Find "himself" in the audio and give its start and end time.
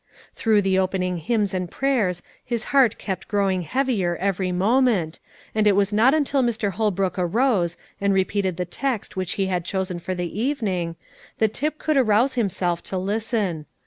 12.33-12.81